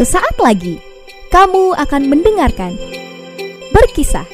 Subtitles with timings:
[0.00, 0.80] Sesaat lagi,
[1.28, 2.72] kamu akan mendengarkan
[3.68, 4.24] Berkisah,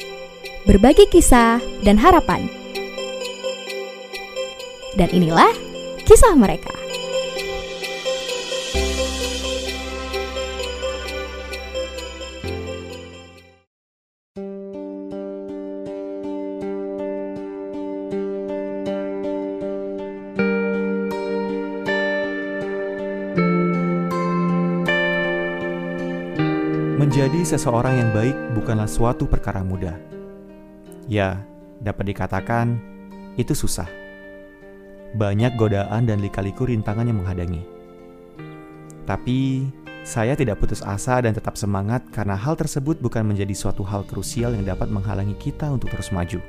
[0.63, 2.47] berbagi kisah dan harapan.
[4.95, 5.51] Dan inilah
[6.07, 6.76] kisah mereka.
[26.97, 29.93] Menjadi seseorang yang baik bukanlah suatu perkara mudah.
[31.05, 31.45] Ya,
[31.77, 32.73] dapat dikatakan
[33.37, 33.85] itu susah.
[35.13, 37.61] Banyak godaan dan lika-liku rintangan yang menghadangi.
[39.05, 39.69] Tapi,
[40.01, 44.57] saya tidak putus asa dan tetap semangat karena hal tersebut bukan menjadi suatu hal krusial
[44.57, 46.41] yang dapat menghalangi kita untuk terus maju.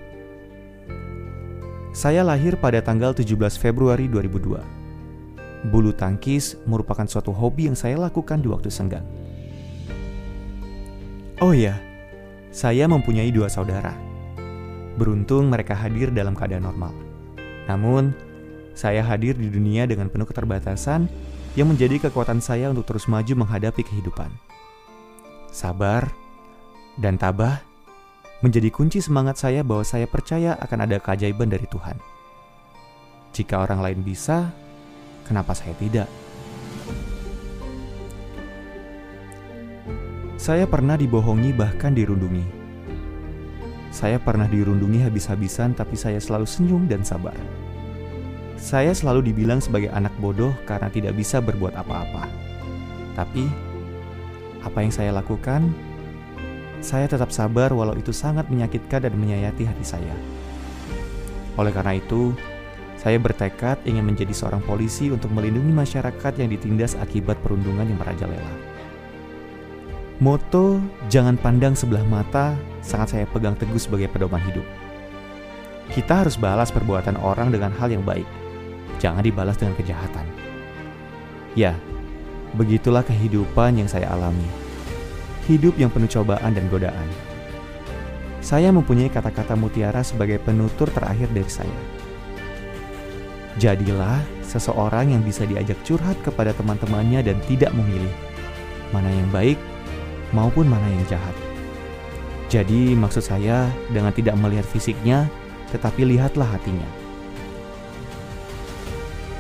[1.93, 5.69] Saya lahir pada tanggal 17 Februari 2002.
[5.69, 9.28] Bulu tangkis merupakan suatu hobi yang saya lakukan di waktu senggang.
[11.39, 11.79] Oh iya,
[12.51, 13.95] saya mempunyai dua saudara.
[14.99, 16.91] Beruntung mereka hadir dalam keadaan normal.
[17.71, 18.11] Namun,
[18.75, 21.07] saya hadir di dunia dengan penuh keterbatasan
[21.55, 24.35] yang menjadi kekuatan saya untuk terus maju menghadapi kehidupan.
[25.55, 26.11] Sabar
[26.99, 27.63] dan tabah
[28.43, 32.03] menjadi kunci semangat saya bahwa saya percaya akan ada keajaiban dari Tuhan.
[33.31, 34.51] Jika orang lain bisa,
[35.23, 36.11] kenapa saya tidak?
[40.49, 42.41] Saya pernah dibohongi bahkan dirundungi.
[43.93, 47.37] Saya pernah dirundungi habis-habisan tapi saya selalu senyum dan sabar.
[48.57, 52.33] Saya selalu dibilang sebagai anak bodoh karena tidak bisa berbuat apa-apa.
[53.13, 53.45] Tapi,
[54.65, 55.69] apa yang saya lakukan?
[56.81, 60.17] Saya tetap sabar walau itu sangat menyakitkan dan menyayati hati saya.
[61.61, 62.33] Oleh karena itu,
[62.97, 68.78] saya bertekad ingin menjadi seorang polisi untuk melindungi masyarakat yang ditindas akibat perundungan yang merajalela.
[70.19, 74.67] Moto "jangan pandang sebelah mata" sangat saya pegang teguh sebagai pedoman hidup.
[75.95, 78.27] Kita harus balas perbuatan orang dengan hal yang baik,
[78.99, 80.27] jangan dibalas dengan kejahatan.
[81.55, 81.79] Ya,
[82.59, 84.43] begitulah kehidupan yang saya alami.
[85.47, 87.09] Hidup yang penuh cobaan dan godaan.
[88.43, 91.79] Saya mempunyai kata-kata mutiara sebagai penutur terakhir dari saya.
[93.55, 98.11] Jadilah seseorang yang bisa diajak curhat kepada teman-temannya dan tidak memilih
[98.91, 99.59] mana yang baik
[100.33, 101.37] maupun mana yang jahat.
[102.49, 105.29] Jadi, maksud saya dengan tidak melihat fisiknya,
[105.69, 106.89] tetapi lihatlah hatinya.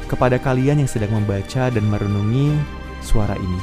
[0.08, 2.56] Kepada kalian yang sedang membaca dan merenungi
[3.00, 3.60] suara ini,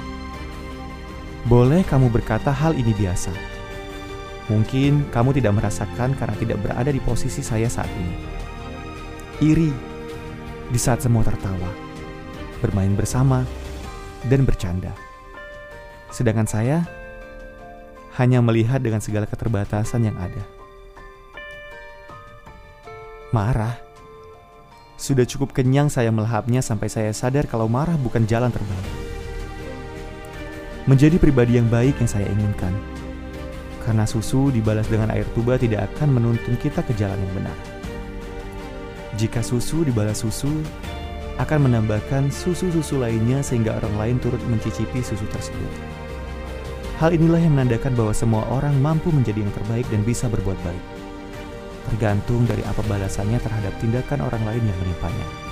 [1.46, 3.34] boleh kamu berkata hal ini biasa.
[4.50, 8.16] Mungkin kamu tidak merasakan karena tidak berada di posisi saya saat ini.
[9.42, 9.70] Iri
[10.70, 11.70] di saat semua tertawa,
[12.62, 13.46] bermain bersama,
[14.26, 14.94] dan bercanda.
[16.10, 16.86] Sedangkan saya
[18.16, 20.44] hanya melihat dengan segala keterbatasan yang ada.
[23.36, 23.76] Marah.
[24.96, 28.88] Sudah cukup kenyang saya melahapnya sampai saya sadar kalau marah bukan jalan terbaik.
[30.88, 32.72] Menjadi pribadi yang baik yang saya inginkan.
[33.84, 37.58] Karena susu dibalas dengan air tuba tidak akan menuntun kita ke jalan yang benar.
[39.20, 40.64] Jika susu dibalas susu,
[41.36, 46.05] akan menambahkan susu-susu lainnya sehingga orang lain turut mencicipi susu tersebut.
[46.96, 50.84] Hal inilah yang menandakan bahwa semua orang mampu menjadi yang terbaik dan bisa berbuat baik.
[51.92, 55.45] Tergantung dari apa balasannya terhadap tindakan orang lain yang menimpanya.